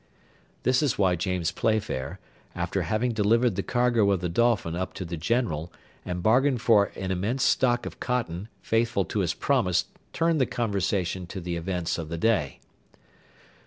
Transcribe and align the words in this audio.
This 0.63 0.81
is 0.81 0.97
why 0.97 1.15
James 1.15 1.51
Playfair, 1.51 2.19
after 2.55 2.81
having 2.81 3.11
delivered 3.11 3.53
the 3.55 3.61
cargo 3.61 4.09
of 4.09 4.19
the 4.19 4.29
Dolphin 4.29 4.75
up 4.75 4.95
to 4.95 5.05
the 5.05 5.15
General, 5.15 5.71
and 6.03 6.23
bargained 6.23 6.59
for 6.59 6.85
an 6.95 7.11
immense 7.11 7.43
stock 7.43 7.85
of 7.85 7.99
cotton, 7.99 8.47
faithful 8.63 9.05
to 9.05 9.19
his 9.19 9.35
promise, 9.35 9.85
turned 10.11 10.41
the 10.41 10.47
conversation 10.47 11.27
to 11.27 11.39
the 11.39 11.55
events 11.55 11.99
of 11.99 12.09
the 12.09 12.17
day. 12.17 12.59